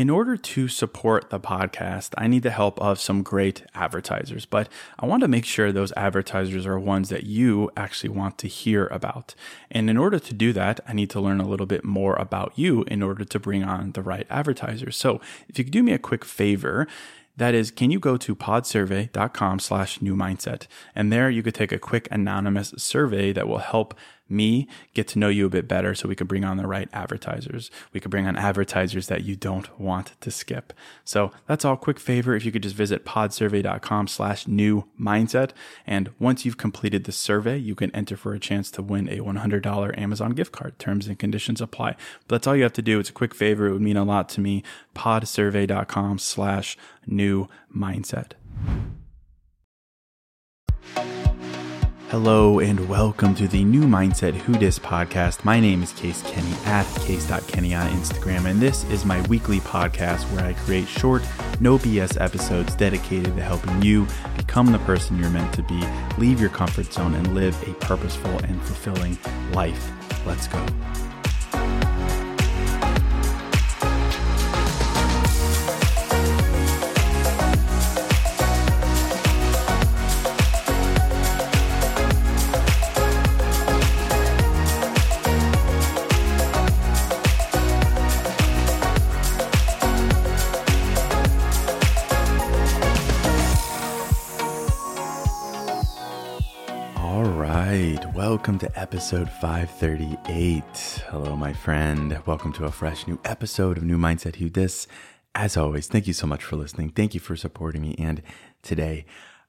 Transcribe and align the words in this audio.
In 0.00 0.08
order 0.08 0.38
to 0.38 0.66
support 0.66 1.28
the 1.28 1.38
podcast, 1.38 2.14
I 2.16 2.26
need 2.26 2.42
the 2.42 2.48
help 2.48 2.80
of 2.80 2.98
some 2.98 3.22
great 3.22 3.64
advertisers, 3.74 4.46
but 4.46 4.66
I 4.98 5.04
want 5.04 5.20
to 5.20 5.28
make 5.28 5.44
sure 5.44 5.72
those 5.72 5.92
advertisers 5.94 6.64
are 6.64 6.80
ones 6.80 7.10
that 7.10 7.24
you 7.24 7.70
actually 7.76 8.08
want 8.08 8.38
to 8.38 8.48
hear 8.48 8.86
about. 8.86 9.34
And 9.70 9.90
in 9.90 9.98
order 9.98 10.18
to 10.18 10.32
do 10.32 10.54
that, 10.54 10.80
I 10.88 10.94
need 10.94 11.10
to 11.10 11.20
learn 11.20 11.38
a 11.38 11.46
little 11.46 11.66
bit 11.66 11.84
more 11.84 12.16
about 12.16 12.54
you 12.56 12.82
in 12.84 13.02
order 13.02 13.26
to 13.26 13.38
bring 13.38 13.62
on 13.62 13.92
the 13.92 14.00
right 14.00 14.26
advertisers. 14.30 14.96
So 14.96 15.20
if 15.50 15.58
you 15.58 15.64
could 15.64 15.72
do 15.74 15.82
me 15.82 15.92
a 15.92 15.98
quick 15.98 16.24
favor, 16.24 16.86
that 17.36 17.54
is, 17.54 17.70
can 17.70 17.90
you 17.90 17.98
go 18.00 18.16
to 18.16 18.34
podsurvey.com 18.34 19.58
slash 19.58 20.00
new 20.00 20.16
mindset? 20.16 20.66
And 20.94 21.12
there 21.12 21.28
you 21.28 21.42
could 21.42 21.54
take 21.54 21.72
a 21.72 21.78
quick 21.78 22.08
anonymous 22.10 22.72
survey 22.78 23.34
that 23.34 23.46
will 23.46 23.58
help 23.58 23.94
me 24.30 24.68
get 24.94 25.08
to 25.08 25.18
know 25.18 25.28
you 25.28 25.46
a 25.46 25.50
bit 25.50 25.68
better 25.68 25.94
so 25.94 26.08
we 26.08 26.16
can 26.16 26.26
bring 26.26 26.44
on 26.44 26.56
the 26.56 26.66
right 26.66 26.88
advertisers. 26.92 27.70
We 27.92 28.00
can 28.00 28.10
bring 28.10 28.26
on 28.26 28.36
advertisers 28.36 29.08
that 29.08 29.24
you 29.24 29.36
don't 29.36 29.78
want 29.78 30.12
to 30.20 30.30
skip. 30.30 30.72
So 31.04 31.32
that's 31.46 31.64
all 31.64 31.76
quick 31.76 31.98
favor. 31.98 32.34
If 32.34 32.44
you 32.44 32.52
could 32.52 32.62
just 32.62 32.76
visit 32.76 33.04
podsurvey.com 33.04 34.08
slash 34.08 34.46
new 34.46 34.84
mindset. 35.00 35.50
And 35.86 36.10
once 36.18 36.44
you've 36.44 36.56
completed 36.56 37.04
the 37.04 37.12
survey, 37.12 37.56
you 37.56 37.74
can 37.74 37.94
enter 37.94 38.16
for 38.16 38.32
a 38.34 38.38
chance 38.38 38.70
to 38.72 38.82
win 38.82 39.08
a 39.08 39.18
$100 39.18 39.98
Amazon 39.98 40.32
gift 40.32 40.52
card. 40.52 40.78
Terms 40.78 41.06
and 41.06 41.18
conditions 41.18 41.60
apply. 41.60 41.96
But 42.26 42.36
that's 42.36 42.46
all 42.46 42.56
you 42.56 42.62
have 42.62 42.72
to 42.74 42.82
do. 42.82 42.98
It's 42.98 43.10
a 43.10 43.14
quick 43.14 43.34
favor. 43.34 43.66
It 43.66 43.72
would 43.72 43.82
mean 43.82 43.96
a 43.96 44.04
lot 44.04 44.28
to 44.30 44.40
me. 44.40 44.62
podsurvey.com 44.94 46.18
slash 46.18 46.76
new 47.06 47.48
mindset. 47.74 48.32
Hello 52.10 52.58
and 52.58 52.88
welcome 52.88 53.36
to 53.36 53.46
the 53.46 53.62
New 53.62 53.82
Mindset 53.82 54.34
Who 54.34 54.54
podcast. 54.54 55.44
My 55.44 55.60
name 55.60 55.80
is 55.80 55.92
Case 55.92 56.22
Kenny 56.22 56.52
at 56.64 56.82
case.kenny 57.02 57.72
on 57.72 57.88
Instagram, 57.90 58.46
and 58.46 58.58
this 58.60 58.82
is 58.86 59.04
my 59.04 59.20
weekly 59.28 59.60
podcast 59.60 60.24
where 60.32 60.44
I 60.44 60.54
create 60.54 60.88
short, 60.88 61.22
no 61.60 61.78
BS 61.78 62.20
episodes 62.20 62.74
dedicated 62.74 63.36
to 63.36 63.42
helping 63.44 63.80
you 63.80 64.08
become 64.36 64.72
the 64.72 64.80
person 64.80 65.20
you're 65.20 65.30
meant 65.30 65.54
to 65.54 65.62
be, 65.62 65.80
leave 66.18 66.40
your 66.40 66.50
comfort 66.50 66.92
zone, 66.92 67.14
and 67.14 67.32
live 67.32 67.56
a 67.68 67.74
purposeful 67.74 68.36
and 68.38 68.60
fulfilling 68.64 69.16
life. 69.52 69.92
Let's 70.26 70.48
go. 70.48 70.66
Welcome 98.30 98.60
to 98.60 98.80
episode 98.80 99.28
538. 99.28 100.62
Hello, 101.08 101.34
my 101.34 101.52
friend. 101.52 102.16
Welcome 102.26 102.52
to 102.52 102.64
a 102.64 102.70
fresh 102.70 103.08
new 103.08 103.18
episode 103.24 103.76
of 103.76 103.82
New 103.82 103.98
Mindset 103.98 104.36
Who 104.36 104.48
Dis. 104.48 104.86
As 105.34 105.56
always, 105.56 105.88
thank 105.88 106.06
you 106.06 106.12
so 106.12 106.28
much 106.28 106.44
for 106.44 106.54
listening. 106.54 106.90
Thank 106.90 107.12
you 107.12 107.18
for 107.18 107.34
supporting 107.34 107.82
me. 107.82 107.96
And 107.98 108.22
today, 108.62 109.04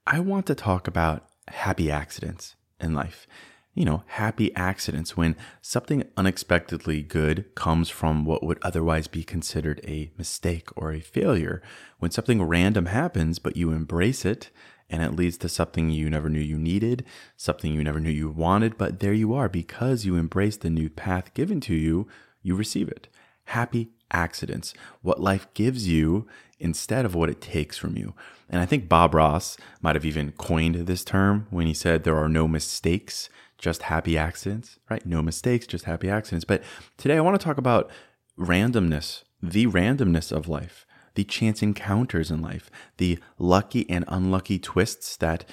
I 0.08 0.20
want 0.20 0.48
to 0.48 0.56
talk 0.56 0.88
about 0.88 1.28
happy 1.50 1.92
accidents 1.92 2.56
in 2.80 2.96
life. 2.96 3.28
You 3.76 3.86
know, 3.86 4.02
happy 4.08 4.54
accidents 4.56 5.16
when 5.16 5.36
something 5.62 6.04
unexpectedly 6.18 7.04
good 7.04 7.54
comes 7.54 7.92
from 7.92 8.26
what 8.26 8.42
would 8.42 8.58
otherwise 8.64 9.08
be 9.08 9.24
considered 9.24 9.80
a 9.84 10.12
mistake 10.18 10.70
or 10.76 10.92
a 10.92 11.02
failure. 11.02 11.62
When 12.00 12.10
something 12.10 12.42
random 12.42 12.88
happens, 12.88 13.38
but 13.38 13.56
you 13.56 13.74
embrace 13.74 14.26
it 14.26 14.50
and 14.92 15.02
it 15.02 15.16
leads 15.16 15.38
to 15.38 15.50
something 15.50 15.90
you 15.90 16.10
never 16.10 16.30
knew 16.30 16.42
you 16.42 16.58
needed, 16.58 17.06
something 17.38 17.74
you 17.74 17.84
never 17.84 18.00
knew 18.00 18.12
you 18.12 18.30
wanted, 18.30 18.78
but 18.78 19.00
there 19.00 19.14
you 19.14 19.34
are 19.34 19.48
because 19.48 20.06
you 20.06 20.18
embrace 20.18 20.58
the 20.58 20.70
new 20.70 20.90
path 20.90 21.34
given 21.34 21.62
to 21.62 21.74
you, 21.74 22.08
you 22.44 22.56
receive 22.56 22.90
it. 22.90 23.08
Happy 23.46 23.90
accidents, 24.12 24.74
what 25.02 25.22
life 25.22 25.48
gives 25.54 25.88
you 25.88 26.28
instead 26.60 27.06
of 27.06 27.16
what 27.16 27.30
it 27.30 27.40
takes 27.40 27.78
from 27.78 27.98
you. 27.98 28.14
And 28.50 28.62
I 28.62 28.66
think 28.66 28.90
Bob 28.90 29.16
Ross 29.16 29.56
might 29.82 29.96
have 29.96 30.06
even 30.06 30.34
coined 30.34 30.76
this 30.76 31.06
term 31.06 31.48
when 31.50 31.66
he 31.66 31.74
said 31.74 32.04
there 32.04 32.18
are 32.18 32.30
no 32.30 32.48
mistakes, 32.48 33.30
just 33.58 33.84
happy 33.84 34.18
accidents, 34.18 34.78
right? 34.90 35.06
No 35.06 35.22
mistakes, 35.22 35.66
just 35.66 35.86
happy 35.86 36.10
accidents. 36.10 36.44
But 36.44 36.62
today 36.98 37.16
I 37.16 37.22
want 37.22 37.40
to 37.40 37.44
talk 37.44 37.58
about 37.58 37.90
randomness, 38.38 39.24
the 39.42 39.68
randomness 39.68 40.32
of 40.32 40.50
life 40.50 40.86
the 41.16 41.24
chance 41.24 41.62
encounters 41.62 42.32
in 42.32 42.42
life, 42.42 42.70
the 42.98 43.20
lucky 43.38 43.90
and 43.90 44.06
unlucky 44.08 44.60
twists 44.60 45.18
that 45.18 45.46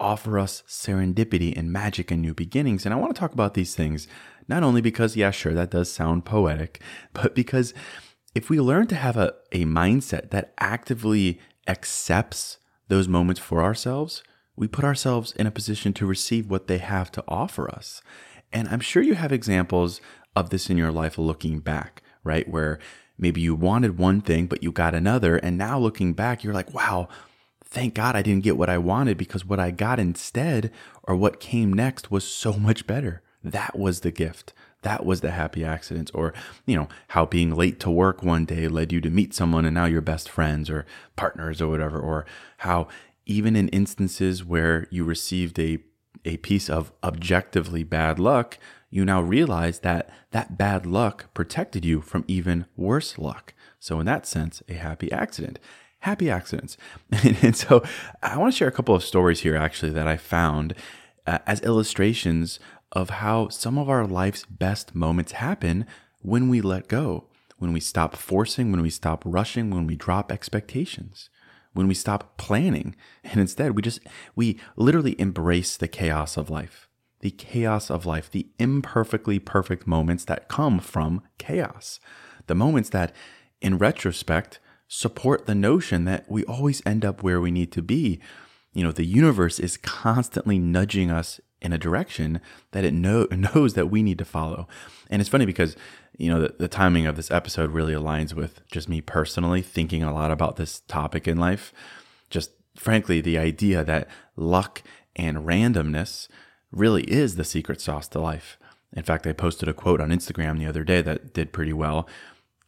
offer 0.00 0.38
us 0.38 0.62
serendipity 0.66 1.56
and 1.56 1.72
magic 1.72 2.10
and 2.10 2.20
new 2.20 2.34
beginnings. 2.34 2.84
And 2.84 2.92
I 2.92 2.98
want 2.98 3.14
to 3.14 3.18
talk 3.18 3.32
about 3.32 3.54
these 3.54 3.74
things 3.74 4.08
not 4.48 4.62
only 4.62 4.80
because, 4.80 5.16
yeah, 5.16 5.30
sure, 5.30 5.54
that 5.54 5.70
does 5.70 5.90
sound 5.90 6.24
poetic, 6.24 6.82
but 7.12 7.34
because 7.34 7.72
if 8.34 8.50
we 8.50 8.60
learn 8.60 8.86
to 8.88 8.96
have 8.96 9.16
a, 9.16 9.34
a 9.52 9.64
mindset 9.64 10.30
that 10.30 10.52
actively 10.58 11.40
accepts 11.68 12.58
those 12.88 13.06
moments 13.08 13.40
for 13.40 13.62
ourselves, 13.62 14.22
we 14.56 14.68
put 14.68 14.84
ourselves 14.84 15.32
in 15.32 15.46
a 15.46 15.50
position 15.50 15.92
to 15.94 16.06
receive 16.06 16.50
what 16.50 16.66
they 16.66 16.78
have 16.78 17.10
to 17.12 17.24
offer 17.28 17.70
us. 17.70 18.02
And 18.52 18.68
I'm 18.68 18.80
sure 18.80 19.02
you 19.02 19.14
have 19.14 19.32
examples 19.32 20.00
of 20.36 20.50
this 20.50 20.68
in 20.68 20.76
your 20.76 20.92
life 20.92 21.18
looking 21.18 21.60
back, 21.60 22.02
right? 22.24 22.48
Where 22.48 22.78
Maybe 23.18 23.40
you 23.40 23.54
wanted 23.54 23.98
one 23.98 24.20
thing, 24.20 24.46
but 24.46 24.62
you 24.62 24.72
got 24.72 24.94
another. 24.94 25.36
And 25.36 25.56
now 25.58 25.78
looking 25.78 26.12
back, 26.12 26.42
you're 26.42 26.54
like, 26.54 26.72
wow, 26.74 27.08
thank 27.64 27.94
God 27.94 28.16
I 28.16 28.22
didn't 28.22 28.44
get 28.44 28.56
what 28.56 28.70
I 28.70 28.78
wanted 28.78 29.16
because 29.16 29.44
what 29.44 29.60
I 29.60 29.70
got 29.70 29.98
instead 29.98 30.70
or 31.04 31.16
what 31.16 31.40
came 31.40 31.72
next 31.72 32.10
was 32.10 32.24
so 32.24 32.52
much 32.58 32.86
better. 32.86 33.22
That 33.42 33.78
was 33.78 34.00
the 34.00 34.10
gift. 34.10 34.52
That 34.82 35.06
was 35.06 35.20
the 35.20 35.30
happy 35.30 35.64
accident. 35.64 36.10
Or, 36.12 36.34
you 36.66 36.76
know, 36.76 36.88
how 37.08 37.24
being 37.26 37.54
late 37.54 37.78
to 37.80 37.90
work 37.90 38.22
one 38.22 38.44
day 38.44 38.68
led 38.68 38.92
you 38.92 39.00
to 39.00 39.10
meet 39.10 39.34
someone 39.34 39.64
and 39.64 39.74
now 39.74 39.84
you're 39.84 40.00
best 40.00 40.28
friends 40.28 40.68
or 40.68 40.84
partners 41.16 41.62
or 41.62 41.68
whatever. 41.68 41.98
Or 41.98 42.26
how 42.58 42.88
even 43.24 43.54
in 43.56 43.68
instances 43.68 44.44
where 44.44 44.86
you 44.90 45.04
received 45.04 45.58
a, 45.58 45.78
a 46.24 46.36
piece 46.38 46.68
of 46.68 46.92
objectively 47.02 47.84
bad 47.84 48.18
luck, 48.18 48.58
you 48.92 49.06
now 49.06 49.22
realize 49.22 49.80
that 49.80 50.10
that 50.32 50.58
bad 50.58 50.84
luck 50.84 51.32
protected 51.32 51.82
you 51.82 52.02
from 52.02 52.26
even 52.28 52.66
worse 52.76 53.18
luck. 53.18 53.54
So, 53.80 53.98
in 53.98 54.06
that 54.06 54.26
sense, 54.26 54.62
a 54.68 54.74
happy 54.74 55.10
accident. 55.10 55.58
Happy 56.00 56.28
accidents. 56.30 56.76
and, 57.42 57.56
so, 57.56 57.82
I 58.22 58.36
want 58.36 58.52
to 58.52 58.56
share 58.56 58.68
a 58.68 58.72
couple 58.72 58.94
of 58.94 59.02
stories 59.02 59.40
here 59.40 59.56
actually 59.56 59.92
that 59.92 60.06
I 60.06 60.18
found 60.18 60.74
uh, 61.26 61.38
as 61.46 61.62
illustrations 61.62 62.60
of 62.92 63.08
how 63.08 63.48
some 63.48 63.78
of 63.78 63.88
our 63.88 64.06
life's 64.06 64.44
best 64.44 64.94
moments 64.94 65.32
happen 65.32 65.86
when 66.20 66.50
we 66.50 66.60
let 66.60 66.86
go, 66.86 67.24
when 67.56 67.72
we 67.72 67.80
stop 67.80 68.14
forcing, 68.14 68.70
when 68.70 68.82
we 68.82 68.90
stop 68.90 69.22
rushing, 69.24 69.70
when 69.70 69.86
we 69.86 69.96
drop 69.96 70.30
expectations 70.30 71.30
when 71.74 71.88
we 71.88 71.94
stop 71.94 72.36
planning 72.36 72.94
and 73.24 73.40
instead 73.40 73.74
we 73.74 73.80
just 73.80 73.98
we 74.36 74.60
literally 74.76 75.18
embrace 75.18 75.78
the 75.78 75.88
chaos 75.88 76.36
of 76.36 76.50
life 76.50 76.86
the 77.22 77.30
chaos 77.30 77.90
of 77.90 78.04
life, 78.04 78.30
the 78.30 78.48
imperfectly 78.58 79.38
perfect 79.38 79.86
moments 79.86 80.24
that 80.26 80.48
come 80.48 80.78
from 80.78 81.22
chaos, 81.38 81.98
the 82.48 82.54
moments 82.54 82.90
that, 82.90 83.14
in 83.60 83.78
retrospect, 83.78 84.58
support 84.88 85.46
the 85.46 85.54
notion 85.54 86.04
that 86.04 86.30
we 86.30 86.44
always 86.44 86.82
end 86.84 87.04
up 87.04 87.22
where 87.22 87.40
we 87.40 87.50
need 87.50 87.72
to 87.72 87.80
be. 87.80 88.20
You 88.74 88.82
know, 88.84 88.92
the 88.92 89.04
universe 89.04 89.58
is 89.58 89.76
constantly 89.76 90.58
nudging 90.58 91.10
us 91.10 91.40
in 91.60 91.72
a 91.72 91.78
direction 91.78 92.40
that 92.72 92.84
it 92.84 92.92
know, 92.92 93.26
knows 93.30 93.74
that 93.74 93.86
we 93.86 94.02
need 94.02 94.18
to 94.18 94.24
follow. 94.24 94.66
And 95.08 95.22
it's 95.22 95.30
funny 95.30 95.46
because, 95.46 95.76
you 96.18 96.28
know, 96.28 96.40
the, 96.40 96.54
the 96.58 96.68
timing 96.68 97.06
of 97.06 97.16
this 97.16 97.30
episode 97.30 97.70
really 97.70 97.94
aligns 97.94 98.34
with 98.34 98.66
just 98.66 98.88
me 98.88 99.00
personally 99.00 99.62
thinking 99.62 100.02
a 100.02 100.12
lot 100.12 100.32
about 100.32 100.56
this 100.56 100.80
topic 100.80 101.28
in 101.28 101.38
life. 101.38 101.72
Just 102.30 102.50
frankly, 102.74 103.20
the 103.20 103.38
idea 103.38 103.84
that 103.84 104.08
luck 104.34 104.82
and 105.14 105.38
randomness 105.38 106.26
really 106.72 107.02
is 107.04 107.36
the 107.36 107.44
secret 107.44 107.80
sauce 107.80 108.08
to 108.08 108.20
life. 108.20 108.58
In 108.94 109.02
fact, 109.02 109.26
I 109.26 109.32
posted 109.32 109.68
a 109.68 109.74
quote 109.74 110.00
on 110.00 110.10
Instagram 110.10 110.58
the 110.58 110.66
other 110.66 110.84
day 110.84 111.00
that 111.02 111.32
did 111.32 111.52
pretty 111.52 111.72
well, 111.72 112.08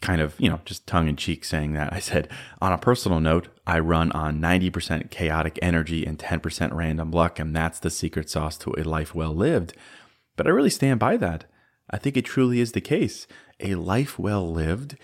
kind 0.01 0.21
of, 0.21 0.35
you 0.39 0.49
know, 0.49 0.61
just 0.65 0.87
tongue 0.87 1.09
in 1.09 1.17
cheek 1.17 1.45
saying 1.45 1.73
that. 1.73 1.93
I 1.93 1.99
said, 1.99 2.29
on 2.61 2.73
a 2.73 2.79
personal 2.79 3.21
note, 3.21 3.49
I 3.67 3.79
run 3.79 4.13
on 4.13 4.41
90% 4.41 5.11
chaotic 5.11 5.59
energy 5.61 6.07
and 6.07 6.19
10% 6.19 6.73
random 6.73 7.11
luck, 7.11 7.39
and 7.39 7.55
that's 7.55 7.79
the 7.79 7.91
secret 7.91 8.31
sauce 8.31 8.57
to 8.59 8.75
a 8.79 8.85
life 8.85 9.15
well 9.15 9.35
lived. 9.35 9.75
But 10.37 10.47
I 10.47 10.51
really 10.51 10.71
stand 10.71 11.01
by 11.01 11.17
that. 11.19 11.45
I 11.91 11.99
think 11.99 12.17
it 12.17 12.25
truly 12.25 12.61
is 12.61 12.73
the 12.73 12.81
case. 12.81 13.27
A 13.61 13.75
life 13.75 14.19
well 14.19 14.51
lived, 14.51 14.97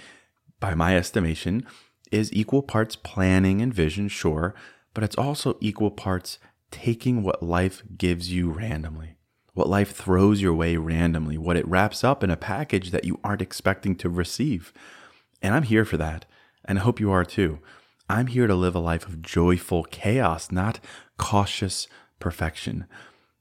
by 0.58 0.74
my 0.74 0.96
estimation, 0.96 1.66
is 2.10 2.32
equal 2.32 2.62
parts 2.62 2.96
planning 2.96 3.60
and 3.60 3.72
vision, 3.72 4.08
sure, 4.08 4.54
but 4.94 5.04
it's 5.04 5.16
also 5.16 5.56
equal 5.60 5.90
parts 5.90 6.38
taking 6.70 7.22
what 7.22 7.42
life 7.42 7.82
gives 7.96 8.32
you 8.32 8.50
randomly, 8.50 9.16
what 9.54 9.68
life 9.68 9.92
throws 9.92 10.40
your 10.40 10.54
way 10.54 10.76
randomly, 10.76 11.36
what 11.36 11.56
it 11.56 11.66
wraps 11.66 12.04
up 12.04 12.22
in 12.22 12.30
a 12.30 12.36
package 12.36 12.90
that 12.90 13.04
you 13.04 13.18
aren't 13.24 13.42
expecting 13.42 13.96
to 13.96 14.08
receive. 14.08 14.72
And 15.42 15.54
I'm 15.54 15.64
here 15.64 15.84
for 15.84 15.96
that. 15.96 16.26
And 16.64 16.78
I 16.78 16.82
hope 16.82 17.00
you 17.00 17.10
are 17.10 17.24
too. 17.24 17.58
I'm 18.08 18.26
here 18.26 18.46
to 18.46 18.54
live 18.54 18.74
a 18.74 18.80
life 18.80 19.06
of 19.06 19.22
joyful 19.22 19.84
chaos, 19.84 20.50
not 20.50 20.80
cautious 21.16 21.86
perfection. 22.18 22.86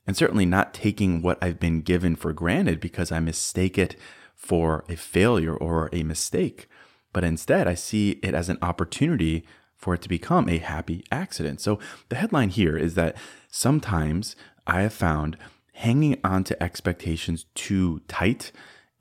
And 0.05 0.15
certainly 0.17 0.45
not 0.45 0.73
taking 0.73 1.21
what 1.21 1.37
I've 1.41 1.59
been 1.59 1.81
given 1.81 2.15
for 2.15 2.33
granted 2.33 2.79
because 2.79 3.11
I 3.11 3.19
mistake 3.19 3.77
it 3.77 3.95
for 4.35 4.85
a 4.89 4.95
failure 4.95 5.55
or 5.55 5.89
a 5.91 6.03
mistake. 6.03 6.67
But 7.13 7.23
instead, 7.23 7.67
I 7.67 7.73
see 7.73 8.19
it 8.23 8.33
as 8.33 8.49
an 8.49 8.57
opportunity 8.61 9.45
for 9.79 9.95
it 9.95 10.01
to 10.03 10.09
become 10.09 10.47
a 10.47 10.59
happy 10.59 11.03
accident. 11.11 11.61
So 11.61 11.79
the 12.09 12.17
headline 12.17 12.49
here 12.49 12.77
is 12.77 12.93
that 12.95 13.17
sometimes 13.49 14.35
I 14.67 14.81
have 14.81 14.93
found 14.93 15.37
hanging 15.73 16.19
on 16.23 16.43
to 16.43 16.61
expectations 16.61 17.45
too 17.55 18.01
tight, 18.09 18.51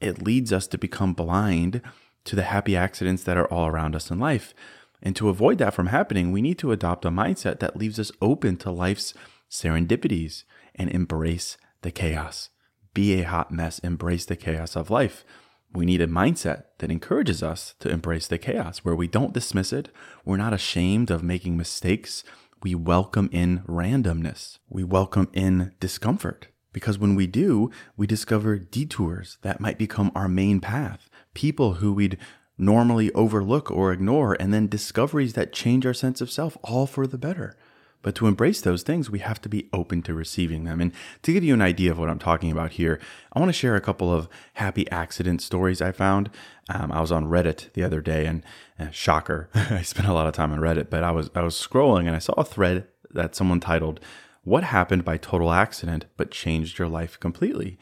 it 0.00 0.22
leads 0.22 0.52
us 0.52 0.68
to 0.68 0.78
become 0.78 1.12
blind 1.12 1.82
to 2.24 2.36
the 2.36 2.44
happy 2.44 2.76
accidents 2.76 3.24
that 3.24 3.36
are 3.36 3.52
all 3.52 3.66
around 3.66 3.96
us 3.96 4.10
in 4.10 4.20
life. 4.20 4.54
And 5.02 5.16
to 5.16 5.28
avoid 5.28 5.58
that 5.58 5.74
from 5.74 5.88
happening, 5.88 6.30
we 6.30 6.40
need 6.40 6.58
to 6.58 6.70
adopt 6.70 7.04
a 7.04 7.10
mindset 7.10 7.58
that 7.58 7.76
leaves 7.76 7.98
us 7.98 8.12
open 8.22 8.56
to 8.58 8.70
life's 8.70 9.12
serendipities 9.50 10.44
and 10.74 10.88
embrace 10.90 11.56
the 11.82 11.90
chaos. 11.90 12.50
Be 12.94 13.20
a 13.20 13.24
hot 13.24 13.50
mess, 13.50 13.80
embrace 13.80 14.24
the 14.24 14.36
chaos 14.36 14.76
of 14.76 14.90
life. 14.90 15.24
We 15.72 15.84
need 15.84 16.00
a 16.00 16.06
mindset 16.06 16.64
that 16.78 16.90
encourages 16.90 17.42
us 17.42 17.74
to 17.80 17.90
embrace 17.90 18.26
the 18.26 18.38
chaos, 18.38 18.78
where 18.78 18.96
we 18.96 19.06
don't 19.06 19.34
dismiss 19.34 19.72
it. 19.72 19.90
We're 20.24 20.38
not 20.38 20.54
ashamed 20.54 21.10
of 21.10 21.22
making 21.22 21.56
mistakes. 21.56 22.24
We 22.62 22.74
welcome 22.74 23.28
in 23.32 23.60
randomness. 23.60 24.58
We 24.70 24.82
welcome 24.82 25.28
in 25.34 25.72
discomfort. 25.78 26.48
Because 26.72 26.98
when 26.98 27.14
we 27.14 27.26
do, 27.26 27.70
we 27.96 28.06
discover 28.06 28.58
detours 28.58 29.36
that 29.42 29.60
might 29.60 29.78
become 29.78 30.10
our 30.14 30.28
main 30.28 30.60
path, 30.60 31.10
people 31.34 31.74
who 31.74 31.92
we'd 31.92 32.18
normally 32.56 33.12
overlook 33.12 33.70
or 33.70 33.92
ignore, 33.92 34.36
and 34.40 34.52
then 34.52 34.68
discoveries 34.68 35.34
that 35.34 35.52
change 35.52 35.86
our 35.86 35.94
sense 35.94 36.20
of 36.20 36.30
self, 36.30 36.56
all 36.62 36.86
for 36.86 37.06
the 37.06 37.18
better. 37.18 37.56
But 38.02 38.14
to 38.16 38.26
embrace 38.26 38.60
those 38.60 38.82
things, 38.82 39.10
we 39.10 39.18
have 39.18 39.40
to 39.42 39.48
be 39.48 39.68
open 39.72 40.02
to 40.02 40.14
receiving 40.14 40.64
them. 40.64 40.80
And 40.80 40.92
to 41.22 41.32
give 41.32 41.42
you 41.42 41.54
an 41.54 41.62
idea 41.62 41.90
of 41.90 41.98
what 41.98 42.08
I'm 42.08 42.18
talking 42.18 42.52
about 42.52 42.72
here, 42.72 43.00
I 43.32 43.40
want 43.40 43.48
to 43.48 43.52
share 43.52 43.74
a 43.74 43.80
couple 43.80 44.12
of 44.12 44.28
happy 44.54 44.88
accident 44.90 45.42
stories 45.42 45.82
I 45.82 45.90
found. 45.90 46.30
Um, 46.68 46.92
I 46.92 47.00
was 47.00 47.10
on 47.10 47.26
Reddit 47.26 47.72
the 47.72 47.82
other 47.82 48.00
day, 48.00 48.26
and 48.26 48.44
uh, 48.78 48.90
shocker, 48.90 49.50
I 49.54 49.82
spent 49.82 50.08
a 50.08 50.12
lot 50.12 50.26
of 50.26 50.34
time 50.34 50.52
on 50.52 50.60
Reddit. 50.60 50.90
But 50.90 51.02
I 51.02 51.10
was 51.10 51.30
I 51.34 51.42
was 51.42 51.54
scrolling, 51.54 52.06
and 52.06 52.14
I 52.14 52.20
saw 52.20 52.34
a 52.34 52.44
thread 52.44 52.86
that 53.10 53.34
someone 53.34 53.60
titled 53.60 54.00
"What 54.44 54.64
happened 54.64 55.04
by 55.04 55.16
total 55.16 55.52
accident 55.52 56.06
but 56.16 56.30
changed 56.30 56.78
your 56.78 56.88
life 56.88 57.18
completely." 57.18 57.78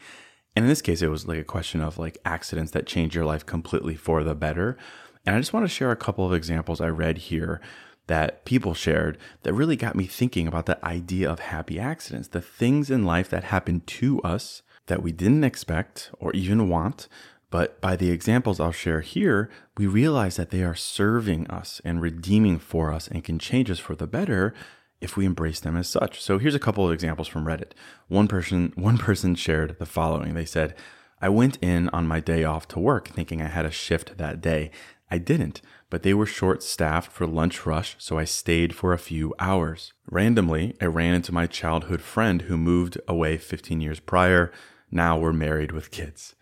And 0.55 0.65
in 0.65 0.69
this 0.69 0.81
case, 0.81 1.03
it 1.03 1.09
was 1.09 1.27
like 1.27 1.37
a 1.37 1.43
question 1.43 1.81
of 1.81 1.99
like 1.99 2.17
accidents 2.25 2.71
that 2.71 2.87
change 2.87 3.13
your 3.13 3.25
life 3.25 3.45
completely 3.45 3.95
for 3.95 4.23
the 4.23 4.33
better. 4.33 4.75
And 5.23 5.35
I 5.35 5.39
just 5.39 5.53
want 5.53 5.65
to 5.65 5.69
share 5.69 5.91
a 5.91 5.95
couple 5.95 6.25
of 6.25 6.33
examples 6.33 6.81
I 6.81 6.87
read 6.87 7.19
here 7.19 7.61
that 8.07 8.45
people 8.45 8.73
shared 8.73 9.17
that 9.43 9.53
really 9.53 9.75
got 9.75 9.95
me 9.95 10.05
thinking 10.05 10.47
about 10.47 10.65
the 10.65 10.83
idea 10.85 11.29
of 11.29 11.39
happy 11.39 11.79
accidents, 11.79 12.29
the 12.29 12.41
things 12.41 12.89
in 12.89 13.05
life 13.05 13.29
that 13.29 13.45
happen 13.45 13.81
to 13.81 14.21
us 14.21 14.63
that 14.87 15.03
we 15.03 15.11
didn't 15.11 15.43
expect 15.43 16.09
or 16.19 16.31
even 16.33 16.69
want. 16.69 17.07
But 17.49 17.79
by 17.79 17.95
the 17.95 18.11
examples 18.11 18.59
I'll 18.59 18.71
share 18.71 19.01
here, 19.01 19.49
we 19.77 19.87
realize 19.87 20.35
that 20.35 20.49
they 20.49 20.63
are 20.63 20.75
serving 20.75 21.47
us 21.47 21.81
and 21.85 22.01
redeeming 22.01 22.59
for 22.59 22.91
us 22.91 23.07
and 23.07 23.23
can 23.23 23.39
change 23.39 23.71
us 23.71 23.79
for 23.79 23.95
the 23.95 24.07
better 24.07 24.53
if 24.99 25.15
we 25.15 25.25
embrace 25.25 25.59
them 25.59 25.77
as 25.77 25.87
such. 25.87 26.21
So 26.21 26.39
here's 26.39 26.55
a 26.55 26.59
couple 26.59 26.85
of 26.85 26.93
examples 26.93 27.27
from 27.27 27.45
Reddit. 27.45 27.71
One 28.07 28.27
person 28.27 28.73
one 28.75 28.97
person 28.97 29.35
shared 29.35 29.77
the 29.79 29.85
following. 29.85 30.33
They 30.33 30.45
said, 30.45 30.75
"I 31.21 31.29
went 31.29 31.57
in 31.61 31.89
on 31.89 32.07
my 32.07 32.19
day 32.19 32.43
off 32.43 32.67
to 32.69 32.79
work 32.79 33.09
thinking 33.09 33.41
I 33.41 33.47
had 33.47 33.65
a 33.65 33.71
shift 33.71 34.17
that 34.17 34.41
day. 34.41 34.71
I 35.09 35.17
didn't 35.17 35.61
but 35.89 36.03
they 36.03 36.13
were 36.13 36.25
short 36.25 36.61
staffed 36.61 37.11
for 37.11 37.25
lunch 37.25 37.65
rush, 37.65 37.95
so 37.97 38.17
I 38.17 38.25
stayed 38.25 38.75
for 38.75 38.93
a 38.93 38.99
few 38.99 39.33
hours. 39.39 39.93
Randomly, 40.09 40.75
I 40.81 40.85
ran 40.85 41.13
into 41.13 41.33
my 41.33 41.47
childhood 41.47 42.01
friend 42.01 42.43
who 42.43 42.57
moved 42.57 42.97
away 43.07 43.37
15 43.37 43.79
years 43.79 43.99
prior. 43.99 44.51
Now 44.91 45.17
we're 45.17 45.33
married 45.33 45.71
with 45.71 45.91
kids. 45.91 46.35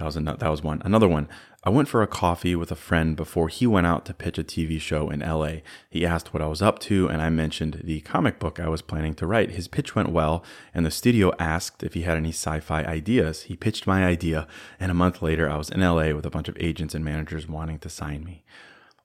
That 0.00 0.06
was 0.06 0.14
that 0.14 0.50
was 0.50 0.62
one. 0.62 0.80
Another 0.82 1.08
one. 1.08 1.28
I 1.62 1.68
went 1.68 1.86
for 1.86 2.00
a 2.00 2.06
coffee 2.06 2.56
with 2.56 2.72
a 2.72 2.74
friend 2.74 3.14
before 3.14 3.48
he 3.48 3.66
went 3.66 3.86
out 3.86 4.06
to 4.06 4.14
pitch 4.14 4.38
a 4.38 4.42
TV 4.42 4.80
show 4.80 5.10
in 5.10 5.20
LA. 5.20 5.56
He 5.90 6.06
asked 6.06 6.32
what 6.32 6.42
I 6.42 6.46
was 6.46 6.62
up 6.62 6.78
to, 6.78 7.06
and 7.08 7.20
I 7.20 7.28
mentioned 7.28 7.82
the 7.84 8.00
comic 8.00 8.38
book 8.38 8.58
I 8.58 8.68
was 8.70 8.80
planning 8.80 9.12
to 9.16 9.26
write. 9.26 9.50
His 9.50 9.68
pitch 9.68 9.94
went 9.94 10.08
well, 10.08 10.42
and 10.72 10.86
the 10.86 10.90
studio 10.90 11.34
asked 11.38 11.82
if 11.82 11.92
he 11.92 12.00
had 12.00 12.16
any 12.16 12.30
sci 12.30 12.60
fi 12.60 12.82
ideas. 12.82 13.42
He 13.42 13.56
pitched 13.56 13.86
my 13.86 14.06
idea, 14.06 14.48
and 14.80 14.90
a 14.90 14.94
month 14.94 15.20
later, 15.20 15.50
I 15.50 15.58
was 15.58 15.68
in 15.68 15.82
LA 15.82 16.14
with 16.14 16.24
a 16.24 16.30
bunch 16.30 16.48
of 16.48 16.56
agents 16.58 16.94
and 16.94 17.04
managers 17.04 17.46
wanting 17.46 17.78
to 17.80 17.90
sign 17.90 18.24
me. 18.24 18.42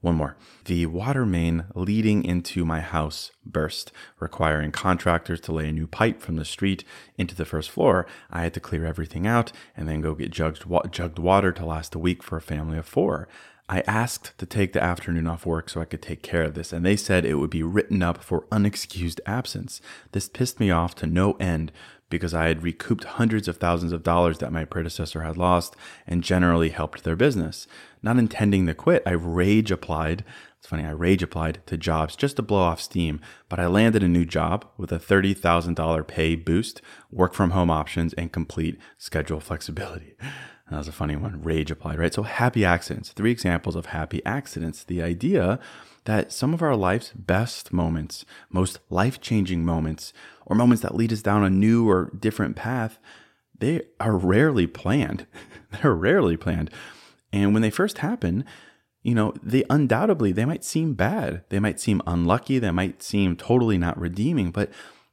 One 0.06 0.18
more. 0.18 0.36
The 0.66 0.86
water 0.86 1.25
main 1.25 1.66
leading 1.74 2.24
into 2.24 2.63
my 2.63 2.80
house 2.80 3.31
burst, 3.44 3.92
requiring 4.19 4.72
contractors 4.72 5.42
to 5.42 5.52
lay 5.52 5.69
a 5.69 5.72
new 5.72 5.88
pipe 5.88 6.22
from 6.22 6.36
the 6.36 6.46
street 6.46 6.84
into 7.18 7.34
the 7.34 7.44
first 7.44 7.72
floor. 7.72 8.06
I 8.30 8.44
had 8.44 8.54
to 8.54 8.60
clear 8.60 8.86
everything 8.86 9.25
out 9.25 9.52
and 9.75 9.88
then 9.88 10.02
go 10.02 10.13
get 10.13 10.30
jugged, 10.30 10.63
jugged 10.92 11.18
water 11.18 11.52
to 11.54 11.66
last 11.66 11.96
a 11.96 12.00
week 12.00 12.22
for 12.22 12.38
a 12.38 12.42
family 12.42 12.78
of 12.78 12.86
four. 12.86 13.28
I 13.67 13.81
asked 13.88 14.38
to 14.38 14.45
take 14.45 14.73
the 14.73 14.83
afternoon 14.83 15.25
off 15.25 15.45
work 15.45 15.69
so 15.69 15.81
I 15.81 15.85
could 15.85 16.01
take 16.01 16.21
care 16.21 16.44
of 16.44 16.53
this, 16.53 16.71
and 16.71 16.85
they 16.85 16.95
said 16.95 17.25
it 17.25 17.35
would 17.35 17.50
be 17.50 17.63
written 17.63 18.03
up 18.03 18.23
for 18.23 18.45
unexcused 18.51 19.19
absence. 19.25 19.81
This 20.12 20.29
pissed 20.29 20.59
me 20.59 20.69
off 20.69 20.94
to 20.95 21.07
no 21.07 21.33
end 21.33 21.71
because 22.09 22.35
I 22.35 22.47
had 22.47 22.62
recouped 22.62 23.03
hundreds 23.03 23.47
of 23.47 23.57
thousands 23.57 23.91
of 23.91 24.03
dollars 24.03 24.38
that 24.38 24.53
my 24.53 24.65
predecessor 24.65 25.24
had 25.24 25.38
lost 25.38 25.75
and 26.05 26.24
generally 26.24 26.69
helped 26.69 27.03
their 27.03 27.15
business. 27.15 27.65
Not 28.03 28.17
intending 28.17 28.67
to 28.67 28.75
quit, 28.75 29.01
I 29.03 29.12
rage 29.12 29.72
applied. 29.72 30.24
It's 30.60 30.67
funny, 30.67 30.86
I 30.86 30.91
rage 30.91 31.24
applied 31.24 31.65
to 31.65 31.75
jobs 31.75 32.15
just 32.15 32.36
to 32.36 32.43
blow 32.43 32.60
off 32.60 32.79
steam, 32.79 33.19
but 33.50 33.60
I 33.60 33.65
landed 33.65 34.03
a 34.03 34.07
new 34.07 34.25
job 34.25 34.67
with 34.77 34.91
a 34.91 35.00
$30,000 35.00 36.07
pay 36.07 36.36
boost, 36.36 36.84
work 37.12 37.34
from 37.34 37.51
home 37.51 37.72
options, 37.72 38.13
and 38.13 38.31
complete 38.31 38.77
schedule 39.00 39.39
flexibility. 39.39 40.15
That 40.69 40.77
was 40.77 40.88
a 40.88 40.93
funny 40.93 41.15
one. 41.15 41.41
Rage 41.43 41.69
applied, 41.69 42.00
right? 42.00 42.13
So, 42.13 42.24
happy 42.24 42.65
accidents. 42.65 43.12
Three 43.12 43.31
examples 43.31 43.75
of 43.75 43.88
happy 43.88 44.25
accidents. 44.25 44.84
The 44.84 45.01
idea 45.01 45.60
that 46.05 46.31
some 46.31 46.53
of 46.53 46.62
our 46.62 46.75
life's 46.75 47.12
best 47.15 47.72
moments, 47.72 48.25
most 48.50 48.79
life 48.89 49.22
changing 49.22 49.63
moments, 49.63 50.12
or 50.45 50.55
moments 50.55 50.81
that 50.81 50.95
lead 50.95 51.13
us 51.13 51.22
down 51.22 51.43
a 51.43 51.50
new 51.50 51.89
or 51.89 52.12
different 52.17 52.55
path, 52.55 52.98
they 53.57 53.81
are 54.00 54.17
rarely 54.17 54.67
planned. 54.67 55.27
They're 55.81 55.93
rarely 55.93 56.38
planned. 56.38 56.69
And 57.31 57.53
when 57.53 57.62
they 57.62 57.69
first 57.69 58.00
happen, 58.00 58.45
you 59.03 59.13
know, 59.13 59.34
they 59.43 59.63
undoubtedly 59.69 60.31
they 60.31 60.45
might 60.45 60.63
seem 60.63 60.93
bad. 60.93 61.43
They 61.50 61.60
might 61.60 61.79
seem 61.79 62.01
unlucky, 62.07 62.60
they 62.60 62.72
might 62.72 63.03
seem 63.03 63.36
totally 63.36 63.77
not 63.77 64.00
redeeming, 64.00 64.51
but 64.51 64.72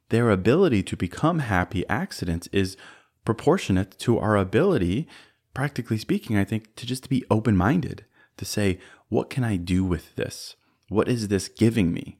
their 0.09 0.29
ability 0.29 0.83
to 0.83 0.97
become 0.97 1.39
happy 1.39 1.87
accidents 1.87 2.47
is 2.51 2.77
proportionate 3.25 3.97
to 3.99 4.19
our 4.19 4.35
ability 4.35 5.07
practically 5.53 5.97
speaking, 5.97 6.37
I 6.37 6.43
think, 6.43 6.75
to 6.75 6.85
just 6.85 7.09
be 7.09 7.23
open 7.29 7.55
minded, 7.55 8.05
to 8.37 8.45
say, 8.45 8.79
what 9.09 9.29
can 9.29 9.43
I 9.43 9.57
do 9.57 9.83
with 9.83 10.15
this? 10.15 10.55
What 10.89 11.07
is 11.07 11.27
this 11.27 11.47
giving 11.47 11.93
me? 11.93 12.19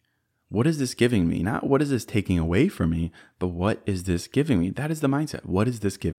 What 0.49 0.67
is 0.67 0.77
this 0.77 0.93
giving 0.93 1.27
me? 1.27 1.41
Not 1.41 1.65
what 1.65 1.81
is 1.81 1.89
this 1.89 2.05
taking 2.05 2.37
away 2.37 2.67
from 2.67 2.91
me, 2.91 3.11
but 3.39 3.47
what 3.47 3.81
is 3.85 4.03
this 4.03 4.27
giving 4.27 4.59
me? 4.59 4.69
That 4.69 4.91
is 4.91 5.01
the 5.01 5.07
mindset. 5.07 5.45
What 5.45 5.67
is 5.67 5.79
this 5.79 5.97
giving? 5.97 6.13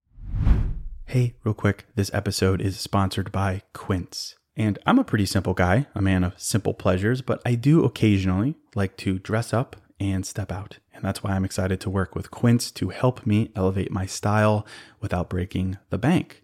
Hey, 1.06 1.35
real 1.44 1.54
quick, 1.54 1.87
this 1.94 2.11
episode 2.12 2.61
is 2.61 2.78
sponsored 2.80 3.30
by 3.30 3.62
Quince. 3.73 4.35
And 4.56 4.78
I'm 4.87 4.99
a 4.99 5.04
pretty 5.04 5.26
simple 5.26 5.54
guy, 5.54 5.87
a 5.94 6.02
man 6.02 6.25
of 6.25 6.40
simple 6.40 6.75
pleasures, 6.75 7.23
but 7.23 7.42
I 7.44 7.54
do 7.54 7.85
occasionally 7.85 8.56
like 8.75 8.97
to 8.99 9.18
dress 9.18 9.52
up 9.52 9.76
and 10.00 10.25
step 10.25 10.50
out. 10.50 10.78
And 10.92 11.04
that's 11.04 11.23
why 11.23 11.33
I'm 11.33 11.44
excited 11.44 11.80
to 11.80 11.90
work 11.90 12.14
with 12.14 12.30
Quince 12.30 12.71
to 12.73 12.90
help 12.90 13.26
me 13.26 13.50
elevate 13.54 13.90
my 13.90 14.06
style 14.06 14.66
without 15.00 15.28
breaking 15.28 15.78
the 15.90 15.99
bank. 15.99 16.44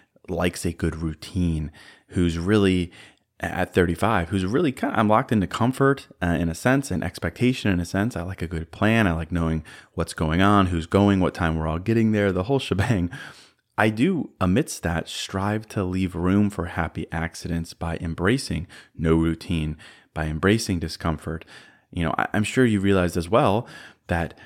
likes 0.29 0.65
a 0.65 0.73
good 0.73 0.95
routine, 0.95 1.71
who's 2.07 2.37
really 2.37 2.91
at 3.41 3.73
35, 3.73 4.29
who's 4.29 4.45
really 4.45 4.71
kind 4.71 4.93
of, 4.93 4.99
I'm 4.99 5.07
locked 5.07 5.31
into 5.31 5.47
comfort 5.47 6.07
uh, 6.21 6.37
in 6.39 6.47
a 6.47 6.55
sense 6.55 6.91
and 6.91 7.03
expectation 7.03 7.71
in 7.71 7.79
a 7.79 7.85
sense. 7.85 8.15
I 8.15 8.21
like 8.21 8.43
a 8.43 8.47
good 8.47 8.71
plan. 8.71 9.07
I 9.07 9.13
like 9.13 9.31
knowing 9.31 9.63
what's 9.93 10.13
going 10.13 10.41
on, 10.41 10.67
who's 10.67 10.85
going, 10.85 11.19
what 11.19 11.33
time 11.33 11.57
we're 11.57 11.67
all 11.67 11.79
getting 11.79 12.11
there, 12.11 12.31
the 12.31 12.43
whole 12.43 12.59
shebang. 12.59 13.09
I 13.77 13.89
do, 13.89 14.31
amidst 14.39 14.83
that, 14.83 15.09
strive 15.09 15.67
to 15.69 15.83
leave 15.83 16.13
room 16.13 16.51
for 16.51 16.65
happy 16.65 17.07
accidents 17.11 17.73
by 17.73 17.97
embracing 17.97 18.67
no 18.95 19.15
routine, 19.15 19.75
by 20.13 20.25
embracing 20.25 20.77
discomfort. 20.77 21.43
You 21.89 22.03
know, 22.03 22.13
I, 22.19 22.27
I'm 22.33 22.43
sure 22.43 22.65
you 22.65 22.79
realized 22.79 23.17
as 23.17 23.27
well 23.27 23.67
that, 24.05 24.37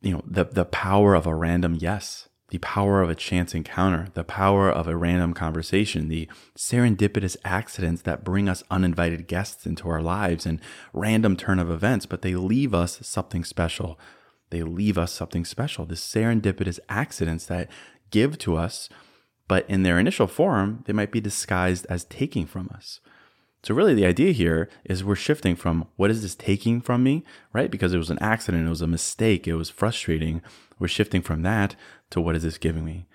you 0.00 0.12
know, 0.12 0.22
the, 0.26 0.44
the 0.44 0.64
power 0.64 1.14
of 1.14 1.26
a 1.26 1.34
random 1.34 1.76
yes 1.78 2.29
the 2.50 2.58
power 2.58 3.00
of 3.00 3.08
a 3.08 3.14
chance 3.14 3.54
encounter, 3.54 4.08
the 4.14 4.24
power 4.24 4.68
of 4.70 4.86
a 4.86 4.96
random 4.96 5.32
conversation, 5.32 6.08
the 6.08 6.28
serendipitous 6.56 7.36
accidents 7.44 8.02
that 8.02 8.24
bring 8.24 8.48
us 8.48 8.64
uninvited 8.70 9.28
guests 9.28 9.66
into 9.66 9.88
our 9.88 10.02
lives 10.02 10.46
and 10.46 10.60
random 10.92 11.36
turn 11.36 11.58
of 11.58 11.70
events, 11.70 12.06
but 12.06 12.22
they 12.22 12.34
leave 12.34 12.74
us 12.74 12.98
something 13.06 13.44
special. 13.44 13.98
They 14.50 14.62
leave 14.62 14.98
us 14.98 15.12
something 15.12 15.44
special. 15.44 15.86
The 15.86 15.94
serendipitous 15.94 16.80
accidents 16.88 17.46
that 17.46 17.70
give 18.10 18.36
to 18.38 18.56
us, 18.56 18.88
but 19.46 19.68
in 19.70 19.84
their 19.84 19.98
initial 19.98 20.26
form, 20.26 20.82
they 20.86 20.92
might 20.92 21.12
be 21.12 21.20
disguised 21.20 21.86
as 21.88 22.04
taking 22.04 22.46
from 22.46 22.68
us. 22.74 23.00
So, 23.62 23.74
really, 23.74 23.94
the 23.94 24.06
idea 24.06 24.32
here 24.32 24.70
is 24.84 25.04
we're 25.04 25.14
shifting 25.14 25.54
from 25.54 25.86
what 25.96 26.10
is 26.10 26.22
this 26.22 26.34
taking 26.34 26.80
from 26.80 27.02
me, 27.02 27.24
right? 27.52 27.70
Because 27.70 27.92
it 27.92 27.98
was 27.98 28.10
an 28.10 28.18
accident, 28.20 28.66
it 28.66 28.70
was 28.70 28.80
a 28.80 28.86
mistake, 28.86 29.46
it 29.46 29.54
was 29.54 29.68
frustrating. 29.68 30.40
We're 30.78 30.88
shifting 30.88 31.20
from 31.20 31.42
that 31.42 31.76
to 32.10 32.20
what 32.20 32.36
is 32.36 32.42
this 32.42 32.56
giving 32.56 32.84
me? 32.84 33.06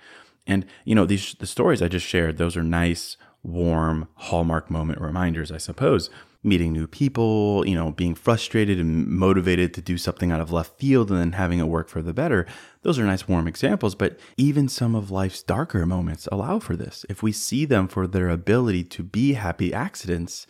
And, 0.45 0.65
you 0.83 0.93
know, 0.93 1.05
these 1.05 1.35
the 1.39 1.47
stories 1.47 1.81
I 1.81 1.87
just 1.87 2.05
shared, 2.05 2.37
those 2.37 2.55
are 2.55 2.63
nice, 2.63 3.17
warm, 3.41 4.07
hallmark 4.15 4.69
moment 4.69 5.01
reminders, 5.01 5.51
I 5.51 5.57
suppose. 5.57 6.11
Meeting 6.45 6.71
new 6.71 6.87
people, 6.87 7.67
you 7.67 7.75
know, 7.75 7.91
being 7.91 8.15
frustrated 8.15 8.79
and 8.79 9.07
motivated 9.07 9.73
to 9.73 9.81
do 9.81 9.97
something 9.97 10.31
out 10.31 10.39
of 10.39 10.51
left 10.51 10.79
field 10.79 11.09
and 11.09 11.19
then 11.19 11.31
having 11.33 11.59
it 11.59 11.67
work 11.67 11.89
for 11.89 12.01
the 12.01 12.13
better. 12.13 12.45
Those 12.83 12.99
are 12.99 13.03
nice, 13.03 13.27
warm 13.27 13.47
examples, 13.47 13.95
but 13.95 14.19
even 14.37 14.69
some 14.69 14.95
of 14.95 15.09
life's 15.11 15.41
darker 15.41 15.85
moments 15.85 16.27
allow 16.31 16.59
for 16.59 16.75
this. 16.75 17.05
If 17.09 17.23
we 17.23 17.31
see 17.31 17.65
them 17.65 17.87
for 17.87 18.05
their 18.07 18.29
ability 18.29 18.83
to 18.85 19.03
be 19.03 19.33
happy 19.33 19.73
accidents 19.73 20.45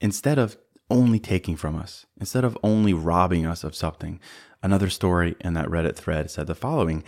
instead 0.00 0.38
of 0.38 0.58
only 0.92 1.18
taking 1.18 1.56
from 1.56 1.74
us, 1.74 2.04
instead 2.20 2.44
of 2.44 2.58
only 2.62 2.92
robbing 2.92 3.46
us 3.46 3.64
of 3.64 3.74
something. 3.74 4.20
Another 4.62 4.90
story 4.90 5.34
in 5.40 5.54
that 5.54 5.68
Reddit 5.68 5.96
thread 5.96 6.30
said 6.30 6.46
the 6.46 6.54
following 6.54 7.02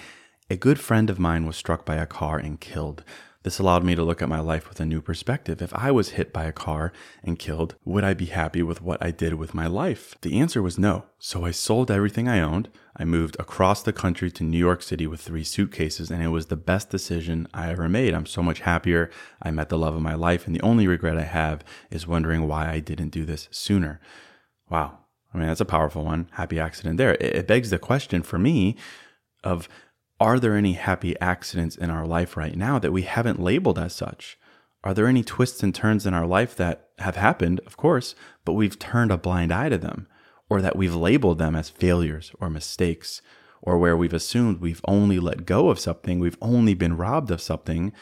A 0.49 0.57
good 0.57 0.81
friend 0.81 1.11
of 1.11 1.19
mine 1.19 1.47
was 1.47 1.57
struck 1.57 1.85
by 1.85 1.97
a 1.97 2.07
car 2.07 2.39
and 2.39 2.59
killed. 2.59 3.05
This 3.45 3.59
allowed 3.59 3.85
me 3.85 3.95
to 3.95 4.03
look 4.03 4.23
at 4.23 4.29
my 4.31 4.41
life 4.41 4.71
with 4.71 4.81
a 4.81 4.87
new 4.87 5.03
perspective. 5.03 5.61
If 5.61 5.75
I 5.75 5.91
was 5.91 6.11
hit 6.11 6.33
by 6.33 6.45
a 6.45 6.53
car 6.53 6.95
and 7.23 7.39
killed, 7.39 7.75
would 7.85 8.03
I 8.03 8.15
be 8.15 8.25
happy 8.25 8.63
with 8.63 8.81
what 8.81 9.05
I 9.05 9.11
did 9.11 9.35
with 9.35 9.53
my 9.53 9.67
life? 9.67 10.15
The 10.23 10.41
answer 10.41 10.63
was 10.63 10.79
no. 10.79 11.05
So 11.19 11.45
I 11.45 11.51
sold 11.51 11.91
everything 11.91 12.27
I 12.27 12.41
owned. 12.41 12.71
I 12.97 13.05
moved 13.05 13.37
across 13.39 13.83
the 13.83 13.93
country 13.93 14.31
to 14.31 14.45
New 14.45 14.57
York 14.57 14.81
City 14.81 15.07
with 15.07 15.21
three 15.21 15.45
suitcases, 15.45 16.11
and 16.11 16.23
it 16.23 16.29
was 16.29 16.47
the 16.47 16.57
best 16.57 16.89
decision 16.89 17.47
I 17.53 17.71
ever 17.71 17.87
made. 17.87 18.15
I'm 18.15 18.25
so 18.25 18.43
much 18.43 18.61
happier. 18.61 19.11
I 19.43 19.51
met 19.51 19.69
the 19.69 19.79
love 19.79 19.95
of 19.95 20.01
my 20.01 20.15
life, 20.15 20.47
and 20.47 20.57
the 20.57 20.63
only 20.63 20.87
regret 20.87 21.19
I 21.19 21.25
have 21.25 21.63
is 21.91 22.07
wondering 22.07 22.49
why 22.49 22.71
I 22.71 22.81
didn't 22.81 23.11
do 23.11 23.27
this 23.27 23.49
sooner. 23.51 24.01
Wow. 24.71 25.01
I 25.35 25.39
mean, 25.39 25.49
that's 25.49 25.61
a 25.61 25.67
powerful 25.67 26.03
one. 26.03 26.31
Happy 26.33 26.59
accident 26.59 26.97
there. 26.97 27.19
It 27.21 27.47
begs 27.47 27.69
the 27.69 27.79
question 27.79 28.23
for 28.23 28.39
me 28.39 28.77
of 29.43 29.69
are 30.21 30.39
there 30.39 30.57
any 30.57 30.75
happy 30.75 31.19
accidents 31.21 31.77
in 31.77 31.91
our 31.91 32.07
life 32.07 32.37
right 32.37 32.57
now 32.57 32.79
that 32.79 32.93
we 32.93 33.03
haven't 33.03 33.43
labeled 33.43 33.79
as 33.79 33.95
such? 33.95 34.39
Are 34.85 34.95
there 34.95 35.07
any 35.07 35.25
twists 35.25 35.63
and 35.63 35.75
turns 35.75 36.07
in 36.07 36.15
our 36.15 36.27
life 36.27 36.55
that 36.57 36.89
have 36.99 37.17
happened, 37.17 37.61
of 37.67 37.77
course, 37.77 38.15
but 38.45 38.53
we've 38.53 38.79
turned 38.79 39.11
a 39.11 39.17
blind 39.17 39.53
eye 39.53 39.71
to 39.71 39.79
them, 39.79 40.07
or 40.49 40.61
that 40.61 40.77
we've 40.77 40.95
labeled 40.95 41.39
them 41.39 41.57
as 41.57 41.71
failures 41.71 42.33
or 42.39 42.51
mistakes, 42.51 43.23
or 43.63 43.79
where 43.79 43.97
we've 43.97 44.13
assumed 44.13 44.61
we've 44.61 44.83
only 44.87 45.19
let 45.19 45.47
go 45.47 45.71
of 45.71 45.81
something, 45.81 46.21
we've 46.21 46.39
only 46.43 46.75
been 46.75 46.97
robbed 46.97 47.31
of 47.31 47.41
something, 47.41 47.93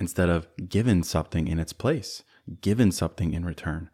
instead 0.00 0.30
of 0.30 0.48
given 0.68 1.02
something 1.02 1.46
in 1.46 1.58
its 1.60 1.74
place, 1.74 2.22
given 2.62 2.90
something 2.90 3.32
in 3.32 3.44
return? 3.44 3.90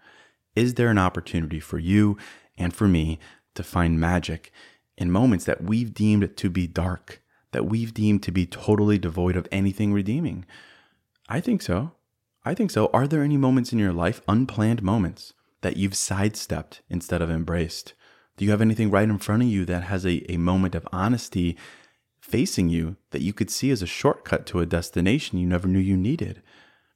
Is 0.54 0.74
there 0.74 0.88
an 0.88 0.98
opportunity 0.98 1.60
for 1.60 1.78
you 1.78 2.16
and 2.56 2.72
for 2.72 2.88
me 2.88 3.18
to 3.56 3.62
find 3.62 4.00
magic 4.00 4.52
in 4.96 5.10
moments 5.10 5.44
that 5.44 5.64
we've 5.64 5.92
deemed 5.92 6.36
to 6.36 6.48
be 6.48 6.66
dark? 6.66 7.20
That 7.56 7.64
we've 7.64 7.94
deemed 7.94 8.22
to 8.22 8.30
be 8.30 8.44
totally 8.44 8.98
devoid 8.98 9.34
of 9.34 9.48
anything 9.50 9.90
redeeming? 9.90 10.44
I 11.26 11.40
think 11.40 11.62
so. 11.62 11.92
I 12.44 12.52
think 12.52 12.70
so. 12.70 12.90
Are 12.92 13.06
there 13.06 13.22
any 13.22 13.38
moments 13.38 13.72
in 13.72 13.78
your 13.78 13.94
life, 13.94 14.20
unplanned 14.28 14.82
moments, 14.82 15.32
that 15.62 15.78
you've 15.78 15.94
sidestepped 15.96 16.82
instead 16.90 17.22
of 17.22 17.30
embraced? 17.30 17.94
Do 18.36 18.44
you 18.44 18.50
have 18.50 18.60
anything 18.60 18.90
right 18.90 19.08
in 19.08 19.16
front 19.16 19.42
of 19.42 19.48
you 19.48 19.64
that 19.64 19.84
has 19.84 20.04
a, 20.04 20.30
a 20.30 20.36
moment 20.36 20.74
of 20.74 20.86
honesty 20.92 21.56
facing 22.20 22.68
you 22.68 22.96
that 23.10 23.22
you 23.22 23.32
could 23.32 23.48
see 23.48 23.70
as 23.70 23.80
a 23.80 23.86
shortcut 23.86 24.44
to 24.48 24.60
a 24.60 24.66
destination 24.66 25.38
you 25.38 25.46
never 25.46 25.66
knew 25.66 25.78
you 25.78 25.96
needed? 25.96 26.42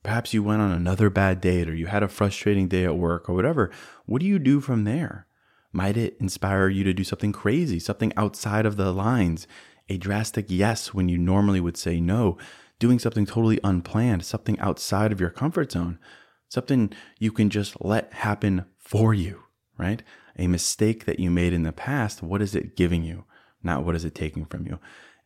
Perhaps 0.03 0.35
you 0.35 0.43
went 0.43 0.61
on 0.61 0.73
another 0.73 1.09
bad 1.09 1.41
date 1.41 1.71
or 1.71 1.75
you 1.75 1.87
had 1.87 2.03
a 2.03 2.09
frustrating 2.09 2.69
day 2.69 2.85
at 2.85 2.99
work 2.99 3.31
or 3.31 3.35
whatever. 3.35 3.71
What 4.05 4.21
do 4.21 4.27
you 4.27 4.39
do 4.39 4.61
from 4.61 4.85
there? 4.85 5.27
Might 5.73 5.97
it 5.97 6.19
inspire 6.21 6.69
you 6.69 6.85
to 6.85 6.93
do 6.93 7.05
something 7.05 7.33
crazy, 7.33 7.79
something 7.79 8.13
outside 8.19 8.67
of 8.67 8.77
the 8.77 8.93
lines 8.93 9.47
a 9.91 9.99
drastic 9.99 10.47
yes 10.49 10.95
when 10.95 11.09
you 11.09 11.19
normally 11.19 11.61
would 11.61 11.77
say 11.77 12.01
no, 12.01 12.39
doing 12.79 12.99
something 12.99 13.27
totally 13.27 13.61
unplanned, 13.63 14.25
something 14.25 14.59
outside 14.61 15.13
of 15.13 15.21
your 15.21 15.31
comfort 15.31 15.73
zone, 15.73 15.99
something 16.49 16.93
you 17.19 17.33
can 17.33 17.51
just 17.51 17.77
let 17.85 18.13
happen 18.15 18.65
for 18.79 19.13
you, 19.13 19.43
right? 19.77 20.03
A 20.39 20.47
mistake 20.47 21.05
that 21.05 21.21
you 21.21 21.31
made 21.31 21.53
in 21.53 21.65
the 21.65 21.73
past, 21.73 22.23
what 22.23 22.41
is 22.41 22.55
it 22.55 22.77
giving 22.77 23.03
you? 23.03 23.25
Not 23.63 23.85
what 23.85 23.97
is 23.97 24.05
it 24.05 24.15
taking 24.15 24.47
from 24.47 24.67
you? 24.67 24.79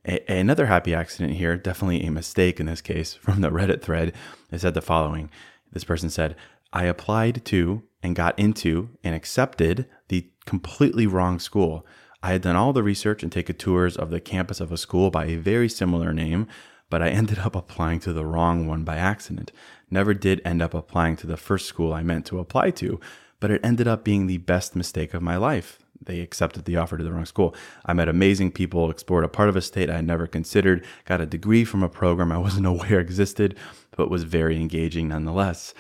A- 0.07 0.33
another 0.33 0.67
happy 0.67 0.95
accident 0.95 1.35
here, 1.35 1.57
definitely 1.57 2.03
a 2.03 2.11
mistake 2.11 2.59
in 2.59 2.67
this 2.67 2.81
case, 2.81 3.15
from 3.21 3.43
the 3.43 3.51
Reddit 3.51 3.83
thread, 3.83 4.13
it 4.51 4.61
said 4.61 4.75
the 4.75 4.83
following. 4.83 5.31
This 5.73 5.85
person 5.85 6.09
said, 6.09 6.37
I 6.73 6.85
applied 6.85 7.45
to 7.47 7.83
and 8.03 8.17
got 8.17 8.39
into 8.39 8.91
and 9.05 9.15
accepted 9.15 9.87
the 10.09 10.31
completely 10.47 11.07
wrong 11.07 11.39
school. 11.39 11.87
I 12.25 12.29
had 12.29 12.41
done 12.41 12.57
all 12.57 12.73
the 12.73 12.83
research 12.83 13.23
and 13.23 13.31
taken 13.31 13.57
tours 13.57 13.99
of 13.99 14.09
the 14.09 14.19
campus 14.19 14.59
of 14.59 14.73
a 14.73 14.79
school 14.79 15.11
by 15.11 15.27
a 15.27 15.37
very 15.37 15.69
similar 15.69 16.11
name, 16.15 16.47
but 16.89 17.03
I 17.03 17.11
ended 17.11 17.41
up 17.41 17.55
applying 17.55 18.01
to 18.01 18.15
the 18.15 18.25
wrong 18.25 18.67
one 18.67 18.83
by 18.83 18.97
accident. 18.97 19.53
Never 19.91 20.15
did 20.15 20.41
end 20.43 20.63
up 20.63 20.73
applying 20.73 21.17
to 21.17 21.27
the 21.27 21.37
first 21.37 21.67
school 21.67 21.93
I 21.93 22.03
meant 22.03 22.25
to 22.27 22.39
apply 22.39 22.71
to, 22.71 22.99
but 23.41 23.51
it 23.51 23.61
ended 23.63 23.87
up 23.87 24.05
being 24.05 24.27
the 24.27 24.39
best 24.39 24.75
mistake 24.75 25.13
of 25.13 25.21
my 25.21 25.37
life. 25.37 25.79
They 26.01 26.21
accepted 26.21 26.65
the 26.65 26.79
offer 26.79 26.97
to 26.97 27.05
the 27.05 27.13
wrong 27.13 27.27
school. 27.27 27.55
I 27.85 27.93
met 27.93 28.09
amazing 28.09 28.53
people, 28.53 28.91
explored 28.91 29.25
a 29.25 29.29
part 29.29 29.51
of 29.51 29.57
a 29.57 29.61
state 29.61 29.91
I 29.91 29.97
had 29.97 30.07
never 30.07 30.27
considered, 30.27 30.83
got 31.05 31.21
a 31.21 31.27
degree 31.27 31.67
from 31.67 31.83
a 31.83 31.91
program 31.91 32.33
I 32.33 32.39
wasn't 32.49 32.65
aware 32.65 33.01
existed, 33.01 33.55
but 33.99 34.09
was 34.09 34.25
very 34.25 34.59
engaging 34.59 35.09
nonetheless. 35.09 35.75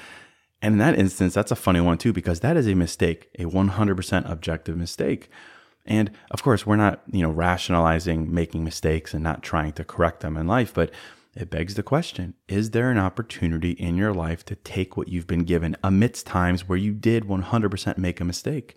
And 0.61 0.75
in 0.75 0.79
that 0.81 0.99
instance, 0.99 1.33
that's 1.33 1.53
a 1.53 1.57
funny 1.57 1.81
one 1.81 1.97
too, 1.97 2.13
because 2.13 2.41
that 2.41 2.59
is 2.59 2.69
a 2.69 2.75
mistake, 2.75 3.31
a 3.39 3.45
100% 3.45 4.31
objective 4.31 4.77
mistake. 4.77 5.31
And 5.87 6.11
of 6.31 6.43
course, 6.43 6.67
we're 6.67 6.77
not, 6.77 7.03
you 7.11 7.23
know, 7.23 7.31
rationalizing 7.31 8.33
making 8.33 8.65
mistakes 8.65 9.13
and 9.13 9.23
not 9.23 9.43
trying 9.43 9.73
to 9.73 9.85
correct 9.85 10.21
them 10.21 10.37
in 10.37 10.47
life, 10.47 10.73
but 10.73 10.91
it 11.35 11.51
begs 11.51 11.75
the 11.75 11.83
question 11.83 12.35
Is 12.49 12.71
there 12.71 12.91
an 12.91 12.99
opportunity 12.99 13.73
in 13.73 13.97
your 13.97 14.15
life 14.15 14.45
to 14.47 14.55
take 14.57 14.97
what 14.97 15.09
you've 15.09 15.27
been 15.27 15.45
given 15.45 15.77
amidst 15.83 16.27
times 16.27 16.69
where 16.69 16.79
you 16.79 16.93
did 16.93 17.25
100% 17.25 17.99
make 17.99 18.21
a 18.21 18.25
mistake? 18.25 18.77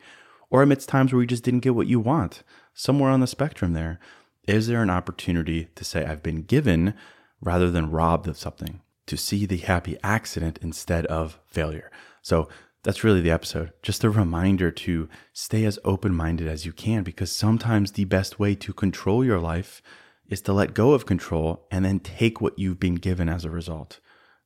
Or 0.50 0.62
amidst 0.62 0.90
times 0.90 1.12
where 1.12 1.22
you 1.22 1.28
just 1.28 1.44
didn't 1.44 1.60
get 1.60 1.76
what 1.76 1.88
you 1.88 2.00
want? 2.00 2.44
Somewhere 2.74 3.12
on 3.12 3.20
the 3.20 3.28
spectrum 3.28 3.74
there. 3.74 4.00
Is 4.48 4.68
there 4.68 4.82
an 4.82 4.90
opportunity 4.90 5.68
to 5.76 5.84
say, 5.84 6.06
I've 6.06 6.24
been 6.24 6.44
given 6.44 6.94
rather 7.42 7.70
than 7.70 7.92
robbed 7.92 8.28
of 8.28 8.38
something? 8.38 8.82
To 9.08 9.18
see 9.18 9.46
the 9.46 9.58
happy 9.58 9.98
accident 10.04 10.60
instead 10.62 11.06
of 11.08 11.40
failure. 11.46 11.92
So 12.22 12.48
that's 12.88 13.04
really 13.04 13.20
the 13.20 13.32
episode. 13.32 13.74
Just 13.84 14.06
a 14.06 14.10
reminder 14.10 14.72
to 14.72 15.10
stay 15.34 15.66
as 15.66 15.78
open 15.84 16.16
minded 16.16 16.48
as 16.48 16.66
you 16.66 16.72
can 16.72 17.04
because 17.04 17.30
sometimes 17.30 17.92
the 17.92 18.06
best 18.06 18.40
way 18.40 18.56
to 18.56 18.72
control 18.72 19.26
your 19.26 19.42
life 19.42 19.82
is 20.30 20.40
to 20.44 20.54
let 20.54 20.74
go 20.74 20.94
of 20.94 21.06
control 21.06 21.68
and 21.70 21.84
then 21.84 22.00
take 22.00 22.40
what 22.40 22.58
you've 22.58 22.80
been 22.80 22.96
given 22.96 23.28
as 23.28 23.44
a 23.44 23.50
result. 23.50 24.00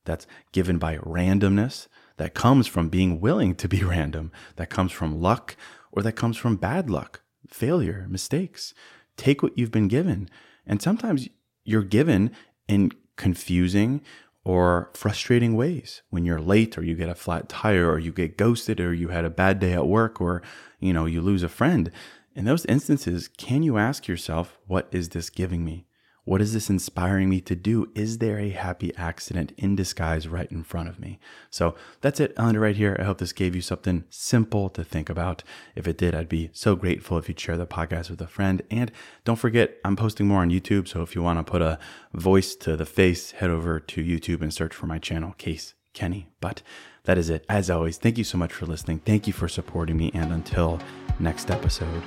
That's 0.04 0.26
given 0.50 0.78
by 0.78 0.96
randomness, 0.96 1.86
that 2.16 2.34
comes 2.34 2.66
from 2.66 2.88
being 2.88 3.20
willing 3.20 3.54
to 3.54 3.68
be 3.68 3.84
random, 3.84 4.32
that 4.56 4.70
comes 4.70 4.90
from 4.90 5.20
luck, 5.20 5.54
or 5.92 6.02
that 6.02 6.14
comes 6.14 6.36
from 6.36 6.56
bad 6.56 6.90
luck, 6.90 7.20
failure, 7.46 8.08
mistakes. 8.10 8.74
Take 9.16 9.44
what 9.44 9.56
you've 9.56 9.70
been 9.70 9.86
given. 9.86 10.28
And 10.66 10.82
sometimes 10.82 11.28
you're 11.62 11.84
given 11.84 12.32
in 12.66 12.90
confusing 13.14 14.02
or 14.44 14.90
frustrating 14.94 15.54
ways 15.54 16.02
when 16.10 16.24
you're 16.24 16.40
late 16.40 16.76
or 16.76 16.82
you 16.82 16.94
get 16.94 17.08
a 17.08 17.14
flat 17.14 17.48
tire 17.48 17.90
or 17.90 17.98
you 17.98 18.12
get 18.12 18.36
ghosted 18.36 18.80
or 18.80 18.92
you 18.92 19.08
had 19.08 19.24
a 19.24 19.30
bad 19.30 19.58
day 19.58 19.72
at 19.72 19.86
work 19.86 20.20
or 20.20 20.42
you 20.80 20.92
know 20.92 21.06
you 21.06 21.20
lose 21.20 21.42
a 21.42 21.48
friend 21.48 21.90
in 22.34 22.44
those 22.44 22.64
instances, 22.66 23.28
can 23.28 23.62
you 23.62 23.76
ask 23.76 24.08
yourself, 24.08 24.58
what 24.66 24.88
is 24.90 25.10
this 25.10 25.30
giving 25.30 25.64
me? 25.64 25.86
What 26.24 26.40
is 26.40 26.52
this 26.52 26.70
inspiring 26.70 27.28
me 27.28 27.40
to 27.40 27.56
do? 27.56 27.90
Is 27.96 28.18
there 28.18 28.38
a 28.38 28.50
happy 28.50 28.94
accident 28.96 29.52
in 29.56 29.74
disguise 29.74 30.28
right 30.28 30.50
in 30.52 30.62
front 30.62 30.88
of 30.88 31.00
me? 31.00 31.18
So 31.50 31.74
that's 32.00 32.20
it. 32.20 32.32
End 32.38 32.60
right 32.60 32.76
here. 32.76 32.96
I 32.98 33.02
hope 33.02 33.18
this 33.18 33.32
gave 33.32 33.56
you 33.56 33.60
something 33.60 34.04
simple 34.08 34.68
to 34.70 34.84
think 34.84 35.10
about. 35.10 35.42
If 35.74 35.88
it 35.88 35.98
did, 35.98 36.14
I'd 36.14 36.28
be 36.28 36.50
so 36.52 36.76
grateful 36.76 37.18
if 37.18 37.28
you'd 37.28 37.40
share 37.40 37.56
the 37.56 37.66
podcast 37.66 38.08
with 38.08 38.20
a 38.20 38.28
friend. 38.28 38.62
And 38.70 38.92
don't 39.24 39.38
forget, 39.38 39.78
I'm 39.84 39.96
posting 39.96 40.28
more 40.28 40.42
on 40.42 40.50
YouTube. 40.50 40.86
So 40.86 41.02
if 41.02 41.16
you 41.16 41.22
want 41.22 41.44
to 41.44 41.50
put 41.50 41.60
a 41.60 41.80
voice 42.14 42.54
to 42.56 42.76
the 42.76 42.86
face, 42.86 43.32
head 43.32 43.50
over 43.50 43.80
to 43.80 44.04
YouTube 44.04 44.42
and 44.42 44.54
search 44.54 44.74
for 44.74 44.86
my 44.86 45.00
channel, 45.00 45.34
Case 45.38 45.74
Kenny. 45.92 46.28
But 46.40 46.62
that 47.02 47.18
is 47.18 47.30
it. 47.30 47.44
As 47.48 47.68
always, 47.68 47.98
thank 47.98 48.16
you 48.16 48.24
so 48.24 48.38
much 48.38 48.52
for 48.52 48.66
listening. 48.66 49.00
Thank 49.00 49.26
you 49.26 49.32
for 49.32 49.48
supporting 49.48 49.96
me. 49.96 50.12
And 50.14 50.32
until 50.32 50.78
next 51.18 51.50
episode, 51.50 52.02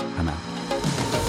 I'm 0.00 0.28
out. 0.28 1.19